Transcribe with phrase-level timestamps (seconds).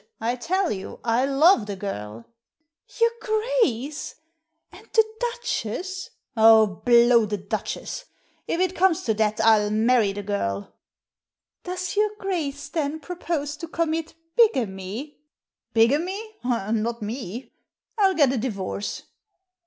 [0.19, 2.25] I tell you I love the girl""
[2.99, 4.15] Your Grace!
[4.71, 8.05] And the Duchess?"Oh, blow the Duchess!
[8.47, 10.73] If it comes to that, 111 marry the girl.""
[11.65, 15.19] Does your Grace, then, propose to commit bigamy?*'
[15.75, 16.35] "Bigamy?
[16.43, 17.53] Not me!
[18.01, 19.03] Ill get a divorce."